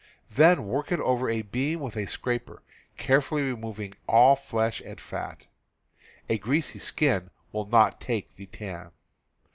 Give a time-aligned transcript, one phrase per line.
[0.31, 2.63] Then work it over a beam with the scraper,
[2.97, 5.45] carefully removing all flesh and fat.
[6.27, 8.93] A greasy skin will not take the tan.